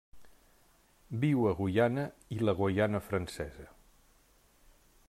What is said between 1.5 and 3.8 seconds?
Guyana i la Guaiana Francesa.